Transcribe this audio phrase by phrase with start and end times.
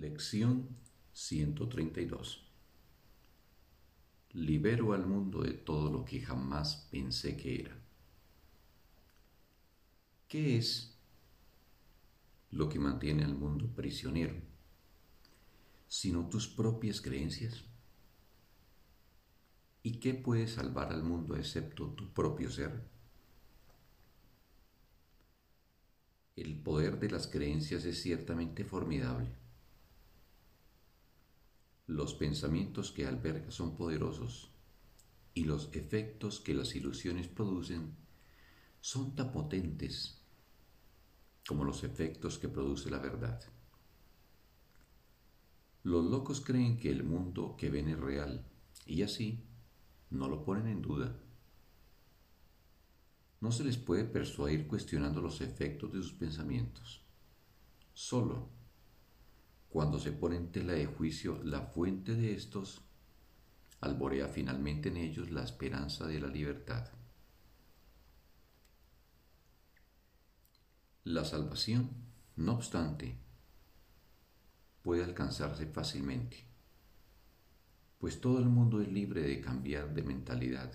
[0.00, 0.76] Lección
[1.12, 2.42] 132
[4.32, 7.76] Libero al mundo de todo lo que jamás pensé que era.
[10.26, 10.98] ¿Qué es
[12.50, 14.34] lo que mantiene al mundo prisionero?
[15.86, 17.62] Sino tus propias creencias.
[19.84, 22.82] ¿Y qué puede salvar al mundo excepto tu propio ser?
[26.34, 29.43] El poder de las creencias es ciertamente formidable.
[31.86, 34.50] Los pensamientos que alberga son poderosos
[35.34, 37.94] y los efectos que las ilusiones producen
[38.80, 40.20] son tan potentes
[41.46, 43.42] como los efectos que produce la verdad.
[45.82, 48.46] Los locos creen que el mundo que ven es real
[48.86, 49.44] y así
[50.10, 51.20] no lo ponen en duda
[53.44, 57.02] no se les puede persuadir cuestionando los efectos de sus pensamientos.
[57.92, 58.48] Solo
[59.74, 62.82] cuando se pone en tela de juicio la fuente de estos,
[63.80, 66.92] alborea finalmente en ellos la esperanza de la libertad.
[71.02, 71.90] La salvación,
[72.36, 73.18] no obstante,
[74.84, 76.44] puede alcanzarse fácilmente,
[77.98, 80.72] pues todo el mundo es libre de cambiar de mentalidad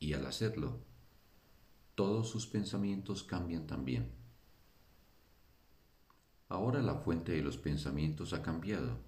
[0.00, 0.80] y al hacerlo,
[1.94, 4.15] todos sus pensamientos cambian también.
[6.48, 8.98] Ahora la fuente de los pensamientos ha cambiado,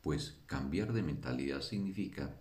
[0.00, 2.40] pues cambiar de mentalidad significa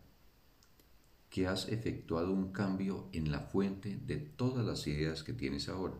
[1.29, 5.97] que has efectuado un cambio en la fuente de todas las ideas que tienes ahora,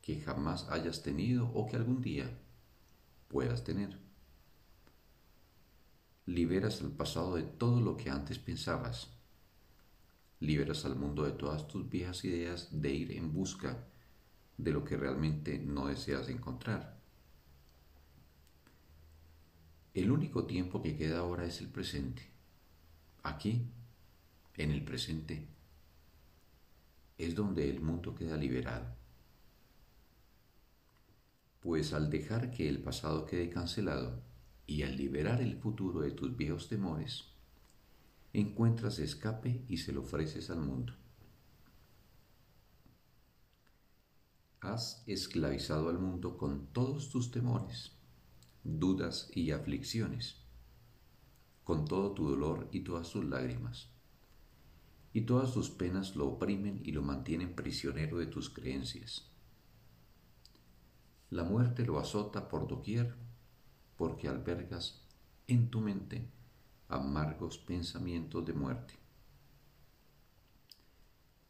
[0.00, 2.38] que jamás hayas tenido o que algún día
[3.28, 3.98] puedas tener.
[6.26, 9.10] Liberas el pasado de todo lo que antes pensabas
[10.42, 13.86] liberas al mundo de todas tus viejas ideas de ir en busca
[14.62, 16.96] de lo que realmente no deseas encontrar.
[19.94, 22.30] El único tiempo que queda ahora es el presente.
[23.22, 23.66] Aquí,
[24.56, 25.48] en el presente,
[27.18, 28.86] es donde el mundo queda liberado.
[31.60, 34.22] Pues al dejar que el pasado quede cancelado
[34.66, 37.24] y al liberar el futuro de tus viejos temores,
[38.32, 40.94] encuentras escape y se lo ofreces al mundo.
[44.62, 47.90] Has esclavizado al mundo con todos tus temores,
[48.62, 50.36] dudas y aflicciones,
[51.64, 53.88] con todo tu dolor y todas tus lágrimas.
[55.12, 59.28] Y todas tus penas lo oprimen y lo mantienen prisionero de tus creencias.
[61.30, 63.16] La muerte lo azota por doquier
[63.96, 65.02] porque albergas
[65.48, 66.30] en tu mente
[66.86, 68.94] amargos pensamientos de muerte.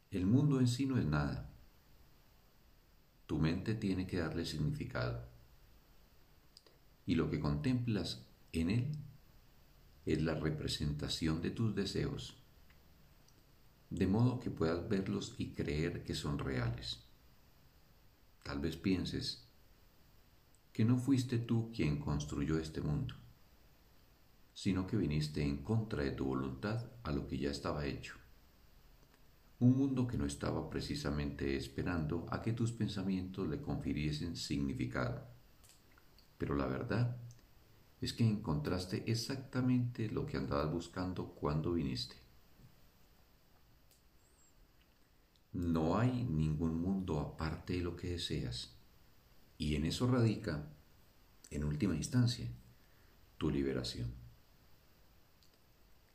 [0.09, 1.52] El mundo en sí no es nada.
[3.33, 5.27] Tu mente tiene que darle significado.
[7.07, 8.91] Y lo que contemplas en él
[10.05, 12.37] es la representación de tus deseos,
[13.89, 17.07] de modo que puedas verlos y creer que son reales.
[18.43, 19.47] Tal vez pienses
[20.71, 23.15] que no fuiste tú quien construyó este mundo
[24.53, 28.22] sino que viniste en contra de tu voluntad a lo que ya estaba hecho.
[29.63, 35.25] Un mundo que no estaba precisamente esperando a que tus pensamientos le confiriesen significado.
[36.37, 37.15] Pero la verdad
[38.01, 42.17] es que encontraste exactamente lo que andabas buscando cuando viniste.
[45.53, 48.75] No hay ningún mundo aparte de lo que deseas,
[49.57, 50.67] y en eso radica,
[51.51, 52.49] en última instancia,
[53.37, 54.11] tu liberación.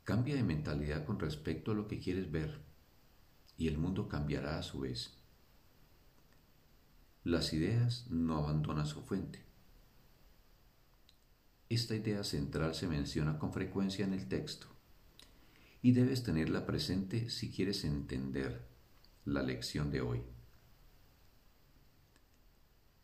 [0.03, 2.68] Cambia de mentalidad con respecto a lo que quieres ver
[3.59, 5.11] y el mundo cambiará a su vez.
[7.25, 9.43] Las ideas no abandonan su fuente.
[11.67, 14.67] Esta idea central se menciona con frecuencia en el texto
[15.81, 18.65] y debes tenerla presente si quieres entender
[19.25, 20.21] la lección de hoy.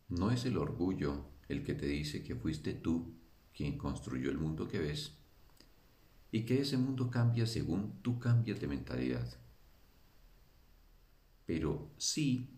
[0.08, 3.14] No es el orgullo el que te dice que fuiste tú
[3.54, 5.12] quien construyó el mundo que ves,
[6.32, 9.38] y que ese mundo cambia según tú cambias de mentalidad.
[11.46, 12.50] Pero sí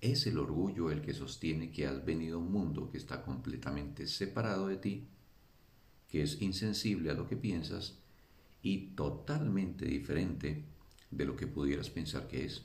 [0.00, 4.06] es el orgullo el que sostiene que has venido a un mundo que está completamente
[4.06, 5.08] separado de ti,
[6.08, 7.98] que es insensible a lo que piensas
[8.62, 10.64] y totalmente diferente
[11.10, 12.62] de lo que pudieras pensar que es.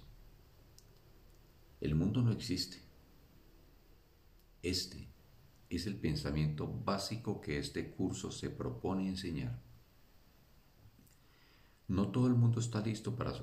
[1.82, 2.78] El mundo no existe.
[4.62, 5.08] Este
[5.70, 9.62] es el pensamiento básico que este curso se propone enseñar.
[11.88, 13.34] No todo el mundo está listo para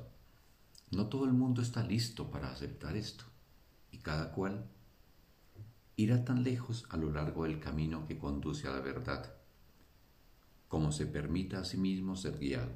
[0.92, 3.24] no todo el mundo está listo para aceptar esto
[3.90, 4.66] y cada cual
[5.96, 9.34] irá tan lejos a lo largo del camino que conduce a la verdad,
[10.68, 12.72] como se permita a sí mismo ser guiado.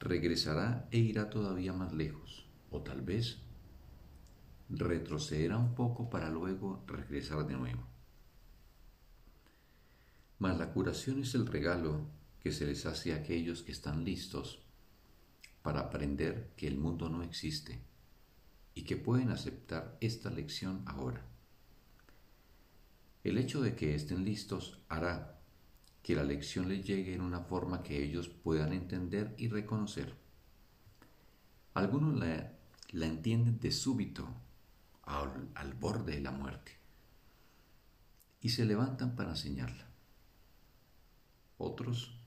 [0.00, 3.38] Regresará e irá todavía más lejos, o tal vez
[4.70, 7.82] retrocederá un poco para luego regresar de nuevo.
[10.38, 12.06] Mas la curación es el regalo
[12.40, 14.62] que se les hace a aquellos que están listos
[15.62, 17.80] para aprender que el mundo no existe
[18.74, 21.24] y que pueden aceptar esta lección ahora.
[23.24, 25.40] El hecho de que estén listos hará
[26.02, 30.14] que la lección les llegue en una forma que ellos puedan entender y reconocer.
[31.74, 32.54] Algunos la,
[33.06, 34.26] entienden de súbito,
[35.02, 36.72] al, al borde de la muerte,
[38.40, 39.86] y se levantan para enseñarla.
[41.58, 42.17] Otros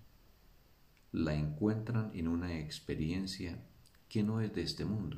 [1.12, 3.62] la encuentran en una experiencia
[4.08, 5.18] que no es de este mundo,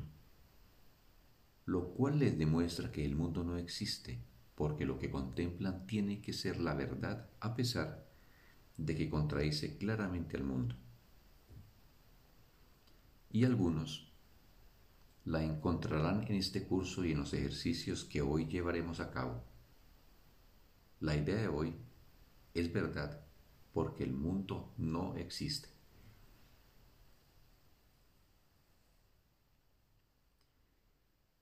[1.66, 4.20] lo cual les demuestra que el mundo no existe,
[4.54, 8.06] porque lo que contemplan tiene que ser la verdad a pesar
[8.76, 10.76] de que contradice claramente al mundo.
[13.30, 14.12] Y algunos
[15.24, 19.42] la encontrarán en este curso y en los ejercicios que hoy llevaremos a cabo.
[21.00, 21.74] La idea de hoy
[22.52, 23.24] es verdad
[23.72, 25.73] porque el mundo no existe.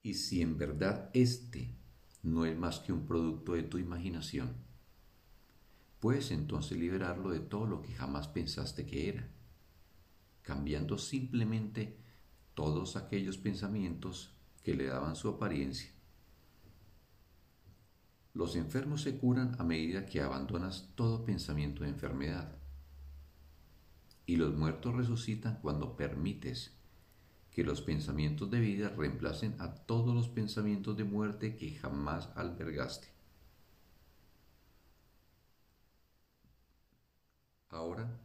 [0.03, 1.73] Y si en verdad este
[2.23, 4.53] no es más que un producto de tu imaginación,
[6.01, 9.29] puedes entonces liberarlo de todo lo que jamás pensaste que era,
[10.41, 11.97] cambiando simplemente
[12.53, 15.89] todos aquellos pensamientos que le daban su apariencia.
[18.33, 22.57] Los enfermos se curan a medida que abandonas todo pensamiento de enfermedad.
[24.25, 26.73] Y los muertos resucitan cuando permites
[27.53, 33.07] que los pensamientos de vida reemplacen a todos los pensamientos de muerte que jamás albergaste.
[37.69, 38.19] Ahora,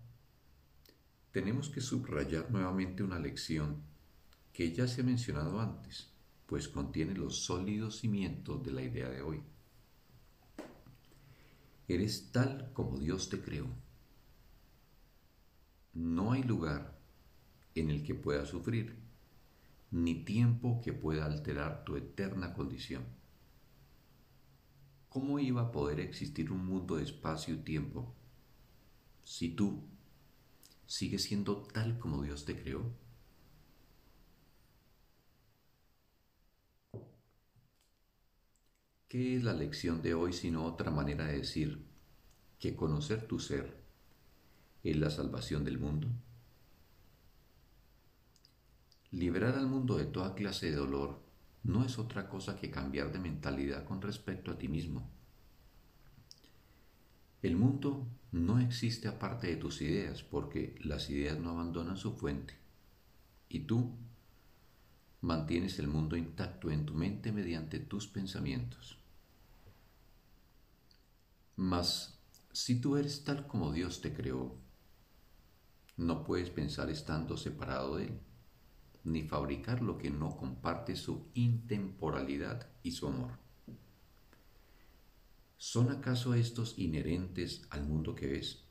[1.31, 3.83] tenemos que subrayar nuevamente una lección
[4.53, 6.11] que ya se ha mencionado antes,
[6.47, 9.43] pues contiene los sólidos cimientos de la idea de hoy.
[11.87, 13.67] Eres tal como Dios te creó.
[15.93, 16.99] No hay lugar
[17.75, 19.08] en el que puedas sufrir,
[19.91, 23.05] ni tiempo que pueda alterar tu eterna condición.
[25.11, 28.15] ¿Cómo iba a poder existir un mundo de espacio y tiempo
[29.23, 29.85] si tú
[30.87, 32.83] sigues siendo tal como Dios te creó?
[39.07, 41.85] ¿Qué es la lección de hoy sino otra manera de decir
[42.59, 43.83] que conocer tu ser
[44.83, 46.09] es la salvación del mundo?
[49.11, 51.21] Liberar al mundo de toda clase de dolor
[51.63, 55.11] no es otra cosa que cambiar de mentalidad con respecto a ti mismo.
[57.41, 62.55] El mundo no existe aparte de tus ideas porque las ideas no abandonan su fuente
[63.49, 63.97] y tú
[65.21, 68.99] mantienes el mundo intacto en tu mente mediante tus pensamientos.
[71.57, 72.19] Mas
[72.53, 74.57] si tú eres tal como Dios te creó,
[75.97, 78.21] no puedes pensar estando separado de Él,
[79.09, 83.33] ni fabricar lo que no comparte su intemporalidad y su amor.
[85.57, 88.65] ¿Son acaso estos inherentes al mundo que ves?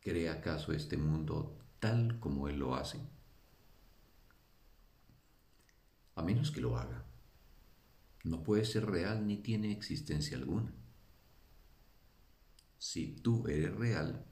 [0.00, 3.00] ¿Cree acaso este mundo tal como Él lo hace?
[6.14, 7.04] A menos que lo haga
[8.24, 10.72] no puede ser real ni tiene existencia alguna.
[12.78, 14.24] Si tú eres real,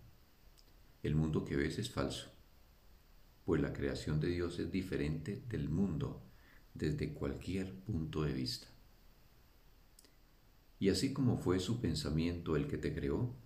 [1.03, 2.32] el mundo que ves es falso,
[3.53, 6.23] pues la creación de Dios es diferente del mundo
[6.73, 8.67] desde cualquier punto de vista.
[10.79, 13.37] Y así como fue su pensamiento el que te creó,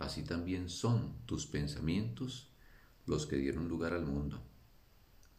[0.00, 2.50] así también son tus pensamientos
[3.06, 4.42] los que dieron lugar al mundo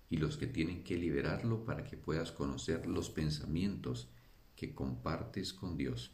[0.09, 4.07] y los que tienen que liberarlo para que puedas conocer los pensamientos
[4.55, 6.11] que compartes con Dios.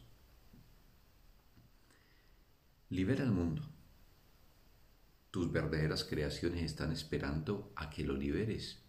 [2.90, 3.62] Libera el mundo.
[5.30, 8.82] Tus verdaderas creaciones están esperando a que lo liberes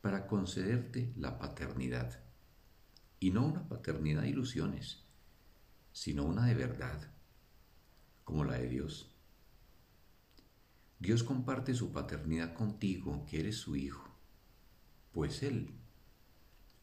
[0.00, 2.22] para concederte la paternidad.
[3.18, 5.04] Y no una paternidad de ilusiones,
[5.92, 7.10] sino una de verdad,
[8.22, 9.14] como la de Dios.
[10.98, 14.08] Dios comparte su paternidad contigo, que eres su hijo,
[15.12, 15.74] pues Él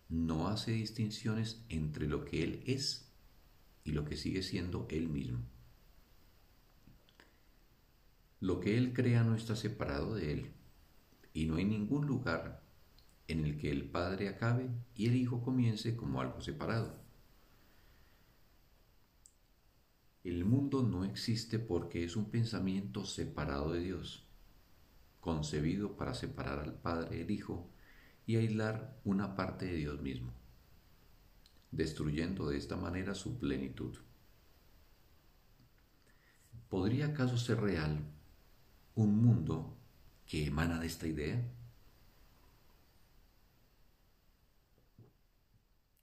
[0.10, 3.10] no hace distinciones entre lo que Él es
[3.83, 5.39] y lo que sigue siendo Él mismo.
[8.41, 10.51] Lo que Él crea no está separado de Él
[11.31, 12.63] y no hay ningún lugar
[13.27, 17.00] en el que el Padre acabe y el Hijo comience como algo separado.
[20.24, 24.25] El mundo no existe porque es un pensamiento separado de Dios,
[25.19, 27.69] concebido para separar al Padre del Hijo
[28.25, 30.33] y aislar una parte de Dios mismo,
[31.69, 33.98] destruyendo de esta manera su plenitud.
[36.69, 38.03] ¿Podría acaso ser real
[38.95, 39.77] un mundo
[40.25, 41.41] que emana de esta idea?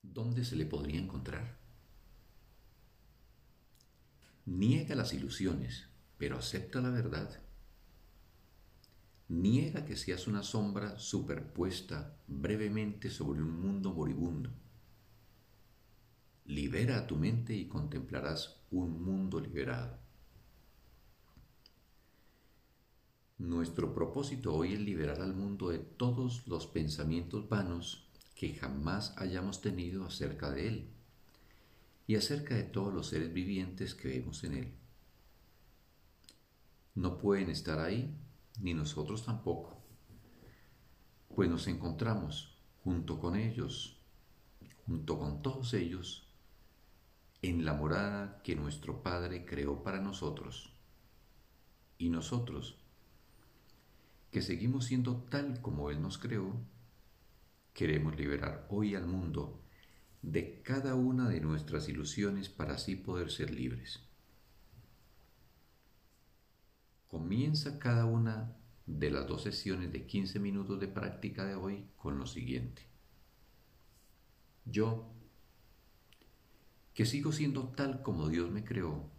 [0.03, 1.59] ¿Dónde se le podría encontrar?
[4.47, 7.43] Niega las ilusiones, pero acepta la verdad.
[9.29, 14.51] Niega que seas una sombra superpuesta brevemente sobre un mundo moribundo.
[16.47, 20.08] Libera a tu mente y contemplarás un mundo liberado.
[23.39, 29.61] Nuestro propósito hoy es liberar al mundo de todos los pensamientos vanos que jamás hayamos
[29.61, 30.91] tenido acerca de él
[32.09, 34.75] y acerca de todos los seres vivientes que vemos en él.
[36.97, 38.13] No pueden estar ahí,
[38.59, 39.81] ni nosotros tampoco,
[41.33, 44.01] pues nos encontramos junto con ellos,
[44.85, 46.27] junto con todos ellos,
[47.43, 50.73] en la morada que nuestro Padre creó para nosotros.
[51.99, 52.79] Y nosotros,
[54.31, 56.55] que seguimos siendo tal como Él nos creó,
[57.73, 59.63] queremos liberar hoy al mundo
[60.21, 64.01] de cada una de nuestras ilusiones para así poder ser libres.
[67.07, 68.55] Comienza cada una
[68.87, 72.83] de las dos sesiones de 15 minutos de práctica de hoy con lo siguiente.
[74.67, 75.11] Yo,
[76.93, 79.11] que sigo siendo tal como Dios me creó,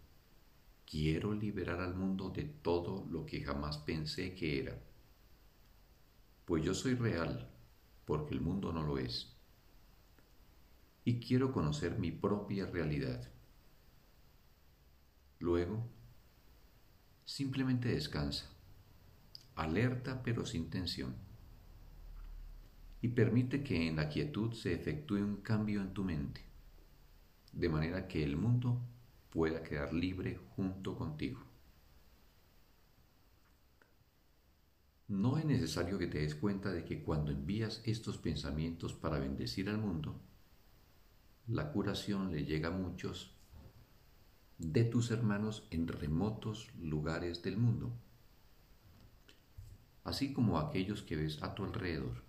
[0.86, 4.89] quiero liberar al mundo de todo lo que jamás pensé que era
[6.50, 7.48] pues yo soy real,
[8.06, 9.38] porque el mundo no lo es.
[11.06, 13.30] Y quiero conocer mi propia realidad.
[15.38, 15.88] Luego,
[17.24, 18.48] simplemente descansa,
[19.54, 21.14] alerta pero sin tensión,
[23.04, 26.42] y permite que en la quietud se efectúe un cambio en tu mente,
[27.54, 28.82] de manera que el mundo
[29.30, 31.44] pueda quedar libre junto contigo.
[35.10, 39.70] No es necesario que te des cuenta de que cuando envías estos pensamientos para bendecir
[39.70, 40.20] al mundo,
[41.48, 43.36] la curación le llega a muchos
[44.58, 47.94] de tus hermanos en remotos lugares del mundo,
[50.04, 52.24] así como aquellos que ves a tu alrededor.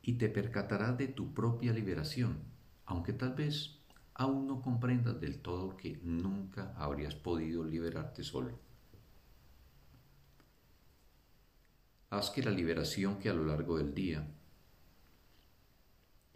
[0.00, 2.38] Y te percatarás de tu propia liberación,
[2.86, 3.82] aunque tal vez
[4.14, 8.58] aún no comprendas del todo que nunca habrías podido liberarte solo.
[12.14, 14.24] Haz que la liberación que a lo largo del día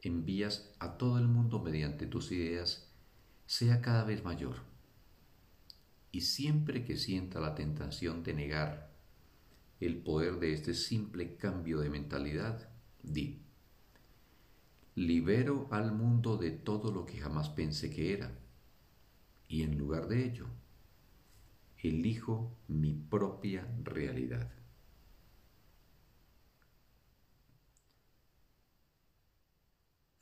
[0.03, 2.93] envías a todo el mundo mediante tus ideas
[3.47, 4.57] sea cada vez mayor.
[6.11, 8.91] Y siempre que sienta la tentación de negar
[9.79, 12.69] el poder de este simple cambio de mentalidad,
[13.05, 13.41] di,
[14.97, 18.37] libero al mundo de todo lo que jamás pensé que era,
[19.47, 20.47] y en lugar de ello,
[21.81, 24.58] elijo mi propia realidad.